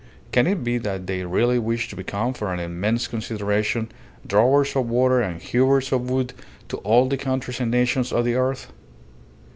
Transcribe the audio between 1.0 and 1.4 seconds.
they